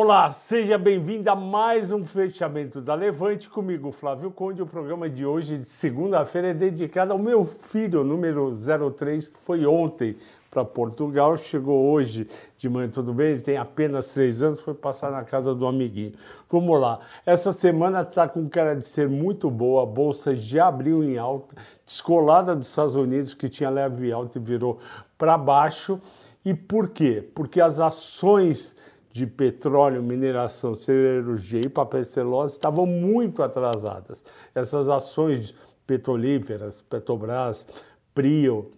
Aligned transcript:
Olá, 0.00 0.30
seja 0.30 0.78
bem-vindo 0.78 1.28
a 1.28 1.34
mais 1.34 1.90
um 1.90 2.04
fechamento 2.04 2.80
da 2.80 2.94
Levante 2.94 3.48
comigo, 3.50 3.90
Flávio 3.90 4.30
Conde. 4.30 4.62
O 4.62 4.66
programa 4.66 5.10
de 5.10 5.26
hoje, 5.26 5.58
de 5.58 5.64
segunda-feira, 5.64 6.50
é 6.50 6.54
dedicado 6.54 7.12
ao 7.12 7.18
meu 7.18 7.44
filho, 7.44 8.04
número 8.04 8.54
03, 8.96 9.26
que 9.26 9.40
foi 9.40 9.66
ontem 9.66 10.16
para 10.52 10.64
Portugal, 10.64 11.36
chegou 11.36 11.90
hoje 11.90 12.28
de 12.56 12.68
manhã, 12.68 12.88
tudo 12.88 13.12
bem? 13.12 13.32
Ele 13.32 13.40
tem 13.40 13.56
apenas 13.56 14.12
três 14.12 14.40
anos, 14.40 14.60
foi 14.60 14.72
passar 14.72 15.10
na 15.10 15.24
casa 15.24 15.52
do 15.52 15.66
amiguinho. 15.66 16.12
Vamos 16.48 16.80
lá, 16.80 17.00
essa 17.26 17.50
semana 17.50 18.02
está 18.02 18.28
com 18.28 18.48
cara 18.48 18.76
de 18.76 18.86
ser 18.86 19.08
muito 19.08 19.50
boa, 19.50 19.82
a 19.82 19.86
bolsa 19.86 20.32
já 20.32 20.68
abriu 20.68 21.02
em 21.02 21.18
alta, 21.18 21.56
descolada 21.84 22.54
dos 22.54 22.68
Estados 22.68 22.94
Unidos, 22.94 23.34
que 23.34 23.48
tinha 23.48 23.68
leve 23.68 24.12
alta 24.12 24.38
e 24.38 24.40
virou 24.40 24.78
para 25.18 25.36
baixo. 25.36 26.00
E 26.44 26.54
por 26.54 26.88
quê? 26.88 27.28
Porque 27.34 27.60
as 27.60 27.80
ações 27.80 28.76
de 29.10 29.26
petróleo, 29.26 30.02
mineração, 30.02 30.74
siderurgia 30.74 31.60
e 31.60 31.68
papel 31.68 32.04
celulose 32.04 32.54
estavam 32.54 32.86
muito 32.86 33.42
atrasadas. 33.42 34.22
Essas 34.54 34.88
ações 34.88 35.54
petrolíferas, 35.86 36.82
Petrobras, 36.82 37.66
Prio, 38.14 38.72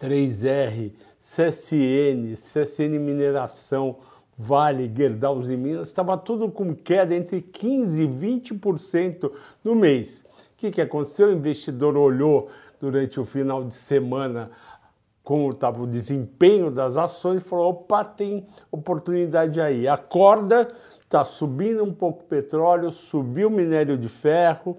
3R, 0.00 0.92
CSN, 1.20 2.34
CSN 2.34 2.98
Mineração, 2.98 3.96
Vale, 4.36 4.92
Gerdau 4.94 5.40
e 5.42 5.56
Minas, 5.56 5.88
estava 5.88 6.16
tudo 6.18 6.50
com 6.50 6.74
queda 6.74 7.14
entre 7.14 7.40
15% 7.40 7.98
e 7.98 8.52
20% 8.52 9.32
no 9.64 9.74
mês. 9.74 10.24
O 10.54 10.58
que, 10.58 10.70
que 10.70 10.80
aconteceu? 10.80 11.28
O 11.28 11.32
investidor 11.32 11.96
olhou 11.96 12.50
durante 12.80 13.18
o 13.18 13.24
final 13.24 13.64
de 13.64 13.74
semana 13.74 14.50
como 15.26 15.50
estava 15.50 15.82
o 15.82 15.88
desempenho 15.88 16.70
das 16.70 16.96
ações, 16.96 17.42
falou: 17.42 17.70
opa, 17.70 18.04
tem 18.04 18.46
oportunidade 18.70 19.60
aí. 19.60 19.88
A 19.88 19.96
corda 19.96 20.68
está 21.02 21.24
subindo 21.24 21.82
um 21.82 21.92
pouco 21.92 22.22
o 22.22 22.26
petróleo, 22.26 22.92
subiu 22.92 23.48
o 23.48 23.50
minério 23.50 23.98
de 23.98 24.08
ferro, 24.08 24.76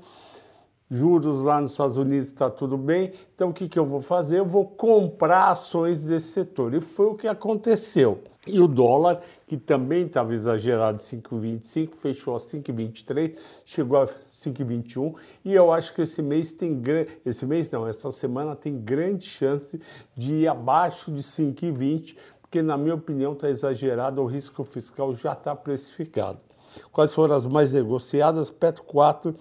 juros 0.90 1.40
lá 1.42 1.60
nos 1.60 1.72
Estados 1.72 1.98
Unidos 1.98 2.30
está 2.30 2.50
tudo 2.50 2.78
bem. 2.78 3.14
Então 3.36 3.50
o 3.50 3.54
que, 3.54 3.68
que 3.68 3.78
eu 3.78 3.86
vou 3.86 4.02
fazer? 4.02 4.40
Eu 4.40 4.46
vou 4.46 4.66
comprar 4.66 5.52
ações 5.52 6.00
desse 6.00 6.28
setor. 6.28 6.74
E 6.74 6.82
foi 6.82 7.08
o 7.08 7.16
que 7.16 7.28
aconteceu. 7.28 8.24
E 8.48 8.62
o 8.62 8.68
dólar, 8.68 9.22
que 9.46 9.58
também 9.58 10.06
estava 10.06 10.34
exagerado 10.34 11.00
5,25, 11.00 11.96
fechou 11.96 12.36
a 12.36 12.40
5,23, 12.40 13.36
chegou 13.66 14.02
a 14.02 14.08
5,21 14.08 15.16
e 15.44 15.54
eu 15.54 15.72
acho 15.72 15.94
que 15.94 16.04
esse 16.04 16.22
mês 16.22 16.54
tem 16.54 16.82
esse 17.26 17.46
mês 17.46 17.70
não, 17.70 17.86
essa 17.86 18.10
semana 18.14 18.56
tem 18.56 18.80
grande 18.80 19.26
chance 19.26 19.82
de 20.16 20.32
ir 20.32 20.48
abaixo 20.48 21.12
de 21.12 21.22
5,20, 21.22 22.16
porque 22.42 22.62
na 22.62 22.78
minha 22.78 22.96
opinião 22.96 23.34
está 23.34 23.50
exagerado, 23.50 24.22
o 24.22 24.26
risco 24.26 24.64
fiscal 24.64 25.14
já 25.14 25.34
está 25.34 25.54
precificado. 25.54 26.40
Quais 26.92 27.14
foram 27.14 27.36
as 27.36 27.46
mais 27.46 27.74
negociadas? 27.74 28.50
Petro 28.50 28.84
4 28.84 29.36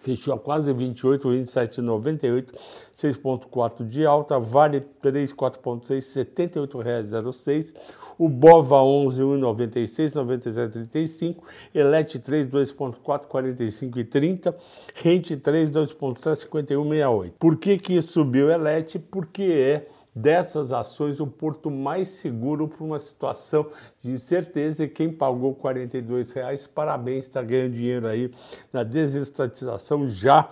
fechou 0.00 0.34
a 0.34 0.38
quase 0.38 0.72
28, 0.72 1.28
27,98, 1.28 2.52
6,4 2.96 3.86
de 3.86 4.06
alta, 4.06 4.38
Vale 4.38 4.80
3, 4.80 5.32
4,6, 5.32 5.90
R$ 5.90 6.24
78,06, 6.24 7.74
o 8.18 8.28
Bova 8.28 8.82
11, 8.82 9.22
1,96, 9.22 10.12
97,35, 10.12 11.36
Elet 11.74 12.18
3, 12.18 12.48
2,4, 12.48 13.26
45 13.26 13.98
e 13.98 14.04
30, 14.04 14.56
Rente 14.94 15.36
3, 15.36 15.70
2,7, 15.70 16.36
51, 16.36 16.82
68. 16.84 17.34
Por 17.38 17.56
que 17.56 17.78
que 17.78 18.00
subiu 18.00 18.50
Elet? 18.50 18.98
Porque 18.98 19.42
é 19.42 19.88
dessas 20.14 20.72
ações 20.72 21.18
o 21.18 21.26
porto 21.26 21.70
mais 21.70 22.08
seguro 22.08 22.68
para 22.68 22.84
uma 22.84 23.00
situação 23.00 23.66
de 24.00 24.12
incerteza 24.12 24.84
e 24.84 24.88
quem 24.88 25.10
pagou 25.10 25.54
42 25.54 26.32
reais, 26.32 26.66
parabéns, 26.66 27.24
está 27.24 27.42
ganhando 27.42 27.72
dinheiro 27.72 28.06
aí 28.06 28.30
na 28.72 28.82
desestatização 28.82 30.06
já 30.06 30.48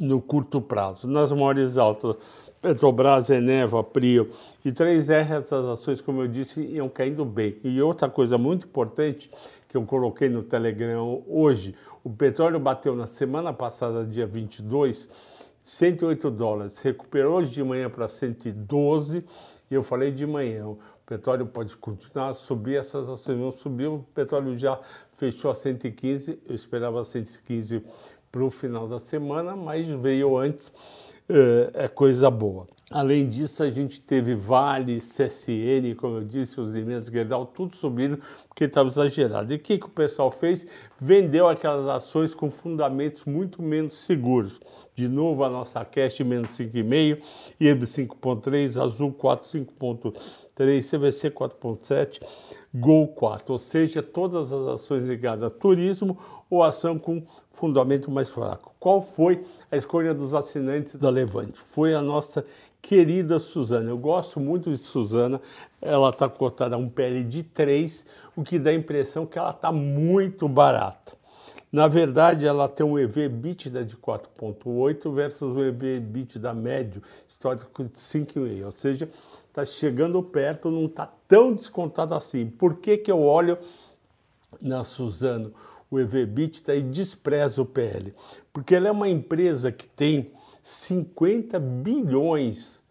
no 0.00 0.20
curto 0.20 0.60
prazo. 0.60 1.08
Nas 1.08 1.32
maiores 1.32 1.78
altas, 1.78 2.16
Petrobras, 2.60 3.30
Eneva, 3.30 3.82
Prio 3.84 4.30
e 4.64 4.72
3R, 4.72 5.38
essas 5.38 5.64
ações, 5.64 6.00
como 6.00 6.22
eu 6.22 6.28
disse, 6.28 6.60
iam 6.60 6.88
caindo 6.88 7.24
bem. 7.24 7.56
E 7.62 7.80
outra 7.80 8.08
coisa 8.08 8.36
muito 8.36 8.66
importante 8.66 9.30
que 9.68 9.76
eu 9.76 9.84
coloquei 9.84 10.28
no 10.28 10.42
Telegram 10.42 11.22
hoje, 11.28 11.74
o 12.02 12.10
petróleo 12.10 12.58
bateu 12.58 12.96
na 12.96 13.06
semana 13.06 13.52
passada, 13.52 14.04
dia 14.04 14.26
22, 14.26 15.08
108 15.68 16.30
dólares, 16.30 16.78
recuperou 16.78 17.36
hoje 17.36 17.52
de 17.52 17.62
manhã 17.62 17.90
para 17.90 18.08
112 18.08 19.22
e 19.70 19.74
eu 19.74 19.82
falei 19.82 20.10
de 20.10 20.26
manhã, 20.26 20.66
o 20.66 20.78
petróleo 21.04 21.44
pode 21.44 21.76
continuar 21.76 22.30
a 22.30 22.34
subir, 22.34 22.76
essas 22.76 23.06
ações 23.06 23.38
não 23.38 23.52
subiu, 23.52 23.96
o 23.96 24.02
petróleo 24.14 24.56
já 24.56 24.80
fechou 25.18 25.50
a 25.50 25.54
115, 25.54 26.40
eu 26.48 26.54
esperava 26.54 27.04
115 27.04 27.84
para 28.32 28.42
o 28.42 28.50
final 28.50 28.88
da 28.88 28.98
semana, 28.98 29.54
mas 29.54 29.86
veio 29.86 30.38
antes, 30.38 30.72
é, 31.28 31.84
é 31.84 31.88
coisa 31.88 32.30
boa. 32.30 32.66
Além 32.90 33.28
disso, 33.28 33.62
a 33.62 33.70
gente 33.70 34.00
teve 34.00 34.34
Vale, 34.34 34.98
CSN, 34.98 35.94
como 35.98 36.16
eu 36.16 36.24
disse, 36.24 36.58
os 36.58 36.72
Minas 36.72 37.04
Gerdau, 37.04 37.44
tudo 37.44 37.76
subindo 37.76 38.18
porque 38.48 38.64
estava 38.64 38.88
exagerado. 38.88 39.52
E 39.52 39.56
o 39.56 39.58
que, 39.58 39.76
que 39.76 39.84
o 39.84 39.90
pessoal 39.90 40.30
fez? 40.30 40.66
Vendeu 40.98 41.46
aquelas 41.46 41.86
ações 41.86 42.32
com 42.32 42.50
fundamentos 42.50 43.24
muito 43.26 43.62
menos 43.62 43.94
seguros. 43.94 44.58
De 44.94 45.06
novo, 45.06 45.44
a 45.44 45.50
nossa 45.50 45.84
Cash 45.84 46.20
menos 46.20 46.48
5,5, 46.56 47.18
IEB 47.60 47.82
5,3, 47.82 48.82
Azul 48.82 49.12
4, 49.12 49.50
5,3, 49.50 50.82
CVC 50.82 51.30
4,7, 51.30 52.22
Gol 52.74 53.08
4. 53.08 53.52
Ou 53.52 53.58
seja, 53.58 54.02
todas 54.02 54.50
as 54.50 54.66
ações 54.66 55.06
ligadas 55.06 55.44
a 55.44 55.50
turismo 55.50 56.18
ou 56.50 56.62
ação 56.62 56.98
com 56.98 57.22
fundamento 57.52 58.10
mais 58.10 58.28
fraco. 58.28 58.72
Qual 58.78 59.02
foi 59.02 59.44
a 59.70 59.76
escolha 59.76 60.14
dos 60.14 60.34
assinantes 60.34 60.96
da 60.96 61.10
Levante? 61.10 61.58
Foi 61.58 61.94
a 61.94 62.00
nossa 62.00 62.44
querida 62.80 63.38
Suzana. 63.38 63.90
Eu 63.90 63.98
gosto 63.98 64.38
muito 64.38 64.70
de 64.70 64.78
Suzana, 64.78 65.40
ela 65.80 66.10
está 66.10 66.28
cotada 66.28 66.76
a 66.76 66.78
um 66.78 66.88
PL 66.88 67.24
de 67.24 67.42
3, 67.42 68.06
o 68.36 68.42
que 68.42 68.58
dá 68.58 68.70
a 68.70 68.74
impressão 68.74 69.26
que 69.26 69.38
ela 69.38 69.50
está 69.50 69.72
muito 69.72 70.48
barata. 70.48 71.18
Na 71.70 71.86
verdade, 71.86 72.46
ela 72.46 72.66
tem 72.66 72.86
um 72.86 72.98
EV 72.98 73.24
EBITDA 73.24 73.84
de 73.84 73.94
4,8 73.96 75.12
versus 75.12 75.54
um 75.54 75.62
EV 75.62 75.96
EBITDA 75.96 76.54
médio 76.54 77.02
histórico 77.28 77.84
de 77.84 77.90
5,5, 77.90 78.64
ou 78.64 78.72
seja, 78.72 79.08
está 79.48 79.64
chegando 79.66 80.22
perto, 80.22 80.70
não 80.70 80.86
está 80.86 81.12
tão 81.26 81.52
descontado 81.52 82.14
assim. 82.14 82.46
Por 82.46 82.76
que, 82.76 82.96
que 82.96 83.12
eu 83.12 83.22
olho 83.22 83.58
na 84.62 84.82
Suzano 84.82 85.52
o 85.90 85.98
EV 85.98 86.22
EBITDA 86.22 86.74
e 86.74 86.82
desprezo 86.82 87.62
o 87.62 87.66
PL? 87.66 88.14
Porque 88.52 88.74
ela 88.74 88.88
é 88.88 88.92
uma 88.92 89.08
empresa 89.08 89.72
que 89.72 89.88
tem 89.88 90.32
50 90.62 91.58
bilhões 91.58 92.82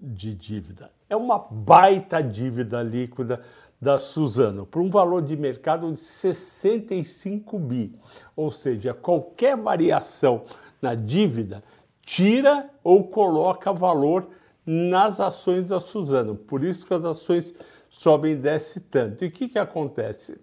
de 0.00 0.34
dívida. 0.34 0.90
É 1.08 1.16
uma 1.16 1.38
baita 1.38 2.22
dívida 2.22 2.82
líquida 2.82 3.40
da 3.80 3.98
Suzano, 3.98 4.64
por 4.64 4.80
um 4.80 4.88
valor 4.88 5.22
de 5.22 5.36
mercado 5.36 5.92
de 5.92 5.98
65 5.98 7.58
bi. 7.58 7.94
Ou 8.34 8.50
seja, 8.50 8.94
qualquer 8.94 9.56
variação 9.56 10.44
na 10.80 10.94
dívida 10.94 11.62
tira 12.00 12.70
ou 12.82 13.04
coloca 13.08 13.72
valor 13.72 14.28
nas 14.64 15.20
ações 15.20 15.68
da 15.68 15.80
Suzano. 15.80 16.34
Por 16.34 16.64
isso 16.64 16.86
que 16.86 16.94
as 16.94 17.04
ações 17.04 17.54
sobem 17.90 18.32
e 18.32 18.36
descem 18.36 18.82
tanto. 18.90 19.24
E 19.24 19.28
o 19.28 19.30
que, 19.30 19.48
que 19.48 19.58
acontece? 19.58 20.38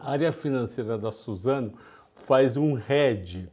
A 0.00 0.10
área 0.10 0.32
financeira 0.32 0.98
da 0.98 1.12
Suzano 1.12 1.74
faz 2.14 2.56
um 2.56 2.76
hedge 2.78 3.48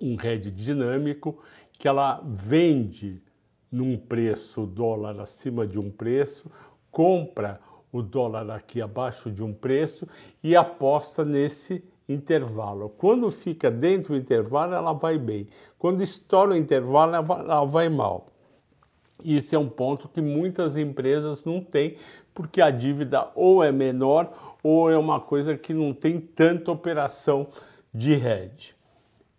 um 0.00 0.16
hedge 0.20 0.50
dinâmico 0.50 1.38
que 1.72 1.86
ela 1.86 2.20
vende 2.24 3.22
num 3.70 3.96
preço 3.96 4.66
dólar 4.66 5.20
acima 5.20 5.66
de 5.66 5.78
um 5.78 5.90
preço, 5.90 6.50
compra 6.90 7.60
o 7.92 8.02
dólar 8.02 8.50
aqui 8.50 8.80
abaixo 8.80 9.30
de 9.30 9.42
um 9.42 9.52
preço 9.52 10.06
e 10.42 10.56
aposta 10.56 11.24
nesse 11.24 11.84
intervalo. 12.08 12.88
Quando 12.90 13.30
fica 13.30 13.70
dentro 13.70 14.14
do 14.14 14.18
intervalo, 14.18 14.74
ela 14.74 14.92
vai 14.92 15.18
bem. 15.18 15.48
Quando 15.78 16.02
estoura 16.02 16.52
o 16.52 16.56
intervalo, 16.56 17.14
ela 17.14 17.64
vai 17.64 17.88
mal. 17.88 18.28
Isso 19.24 19.54
é 19.54 19.58
um 19.58 19.68
ponto 19.68 20.08
que 20.08 20.20
muitas 20.20 20.76
empresas 20.76 21.44
não 21.44 21.60
têm, 21.60 21.96
porque 22.34 22.60
a 22.60 22.70
dívida 22.70 23.28
ou 23.34 23.64
é 23.64 23.72
menor 23.72 24.55
ou 24.66 24.90
é 24.90 24.98
uma 24.98 25.20
coisa 25.20 25.56
que 25.56 25.72
não 25.72 25.94
tem 25.94 26.18
tanta 26.18 26.72
operação 26.72 27.46
de 27.94 28.14
hedge. 28.14 28.74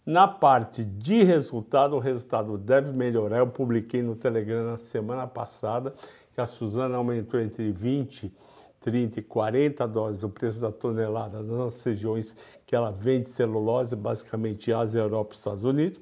Na 0.06 0.26
parte 0.26 0.86
de 0.86 1.22
resultado, 1.22 1.98
o 1.98 2.00
resultado 2.00 2.58
deve 2.58 2.94
melhorar. 2.94 3.40
Eu 3.40 3.48
publiquei 3.48 4.02
no 4.02 4.16
Telegram 4.16 4.64
na 4.64 4.78
semana 4.78 5.28
passada 5.28 5.94
que 6.34 6.40
a 6.40 6.46
Suzana 6.46 6.96
aumentou 6.96 7.42
entre 7.42 7.74
20, 7.74 8.34
30 8.80 9.20
e 9.20 9.24
40 9.24 9.86
dólares 9.86 10.24
o 10.24 10.30
preço 10.30 10.62
da 10.62 10.72
tonelada 10.72 11.44
nas 11.44 11.84
regiões 11.84 12.34
que 12.66 12.74
ela 12.74 12.90
vende 12.90 13.30
celulose, 13.30 13.98
basicamente 13.98 14.72
Ásia, 14.72 15.02
Europa 15.02 15.34
e 15.34 15.38
Estados 15.38 15.66
Unidos. 15.66 16.00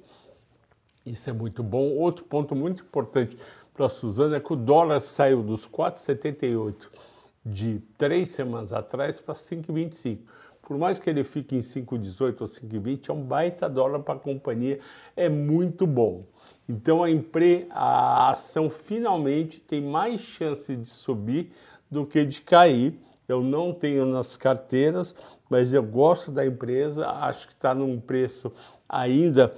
Isso 1.04 1.28
é 1.32 1.34
muito 1.34 1.64
bom. 1.64 1.90
Outro 1.98 2.26
ponto 2.26 2.56
muito 2.56 2.84
importante 2.84 3.36
para 3.74 3.88
a 3.88 3.90
Suzana 3.90 4.38
é 4.38 4.40
que 4.40 4.54
o 4.54 4.56
dólar 4.56 5.00
saiu 5.00 5.42
dos 5.42 5.68
4,78 5.68 6.76
de 7.46 7.80
três 7.98 8.30
semanas 8.30 8.74
atrás 8.74 9.20
para 9.20 9.36
5,25. 9.36 10.20
Por 10.62 10.78
mais 10.80 10.98
que 10.98 11.08
ele 11.08 11.24
fique 11.24 11.56
em 11.56 11.60
5,18 11.60 12.42
ou 12.42 12.48
5,20, 12.48 13.10
é 13.10 13.14
um 13.14 13.22
baita 13.22 13.70
dólar 13.70 14.00
para 14.00 14.16
a 14.16 14.20
companhia, 14.20 14.80
é 15.16 15.30
muito 15.30 15.86
bom. 15.86 16.24
Então 16.68 17.04
a, 17.04 17.12
empre, 17.12 17.68
a 17.70 18.32
ação 18.32 18.68
finalmente 18.70 19.60
tem 19.60 19.80
mais 19.80 20.22
chance 20.22 20.76
de 20.76 20.90
subir 20.90 21.52
do 21.90 22.04
que 22.04 22.26
de 22.26 22.42
cair. 22.42 23.00
Eu 23.28 23.44
não 23.44 23.72
tenho 23.72 24.08
nas 24.08 24.36
carteiras, 24.36 25.14
mas 25.48 25.72
eu 25.72 25.84
gosto 25.84 26.32
da 26.32 26.44
empresa, 26.44 27.08
acho 27.10 27.48
que 27.48 27.54
está 27.54 27.76
num 27.76 28.00
preço 28.00 28.52
ainda 28.90 29.54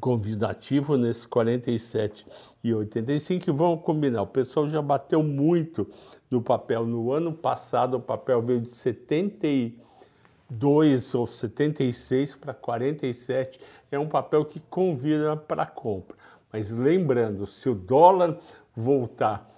convidativo 0.00 0.96
nesse 0.96 1.28
47 1.28 2.26
e 2.62 2.72
85 2.74 3.48
e 3.48 3.52
vamos 3.52 3.84
combinar. 3.84 4.22
O 4.22 4.26
pessoal 4.26 4.68
já 4.68 4.82
bateu 4.82 5.22
muito 5.22 5.88
no 6.30 6.42
papel 6.42 6.84
no 6.84 7.12
ano 7.12 7.32
passado, 7.32 7.98
o 7.98 8.00
papel 8.00 8.42
veio 8.42 8.60
de 8.60 8.70
72 8.70 11.14
ou 11.14 11.26
76 11.26 12.34
para 12.34 12.52
47, 12.52 13.60
é 13.90 13.98
um 13.98 14.08
papel 14.08 14.44
que 14.44 14.60
convida 14.60 15.36
para 15.36 15.66
compra. 15.66 16.16
Mas 16.52 16.70
lembrando, 16.70 17.46
se 17.46 17.68
o 17.68 17.74
dólar 17.74 18.38
voltar 18.74 19.50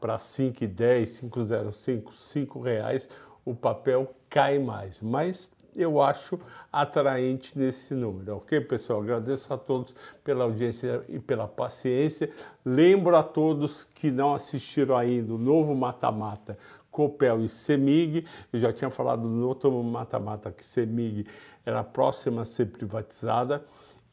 para 0.00 0.16
5,10, 0.16 1.28
5,05, 1.28 2.14
5 2.14 2.60
reais, 2.60 3.08
o 3.44 3.54
papel 3.54 4.14
cai 4.28 4.58
mais. 4.58 5.00
Mas 5.00 5.50
eu 5.74 6.00
acho 6.00 6.38
atraente 6.72 7.58
nesse 7.58 7.94
número, 7.94 8.36
ok, 8.36 8.60
pessoal? 8.60 9.00
Agradeço 9.00 9.52
a 9.52 9.58
todos 9.58 9.94
pela 10.22 10.44
audiência 10.44 11.02
e 11.08 11.18
pela 11.18 11.48
paciência. 11.48 12.30
Lembro 12.64 13.16
a 13.16 13.22
todos 13.22 13.84
que 13.84 14.10
não 14.10 14.34
assistiram 14.34 14.96
ainda 14.96 15.34
o 15.34 15.38
novo 15.38 15.74
Mata-Mata 15.74 16.58
Copel 16.92 17.42
e 17.42 17.48
Semig. 17.48 18.26
Eu 18.52 18.60
já 18.60 18.72
tinha 18.72 18.90
falado 18.90 19.22
no 19.26 19.48
outro 19.48 19.72
Mata-Mata 19.82 20.52
que 20.52 20.64
Semig 20.64 21.26
era 21.64 21.82
próxima 21.82 22.42
a 22.42 22.44
ser 22.44 22.66
privatizada. 22.66 23.64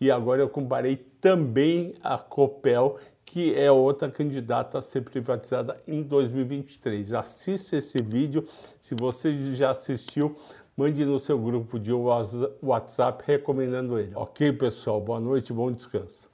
E 0.02 0.10
agora 0.10 0.42
eu 0.42 0.48
comparei 0.48 0.96
também 0.96 1.94
a 2.02 2.18
Copel, 2.18 2.98
que 3.26 3.54
é 3.54 3.70
outra 3.70 4.10
candidata 4.10 4.78
a 4.78 4.82
ser 4.82 5.02
privatizada 5.02 5.78
em 5.86 6.02
2023. 6.02 7.14
Assista 7.14 7.76
esse 7.76 8.02
vídeo. 8.02 8.48
Se 8.80 8.96
você 8.96 9.54
já 9.54 9.72
assistiu, 9.72 10.38
mande 10.80 11.04
no 11.04 11.20
seu 11.20 11.38
grupo 11.38 11.78
de 11.78 11.92
WhatsApp 11.92 13.22
recomendando 13.28 14.00
ele. 14.00 14.14
Ok, 14.16 14.54
pessoal? 14.54 15.02
Boa 15.02 15.20
noite, 15.20 15.52
bom 15.52 15.70
descanso. 15.70 16.30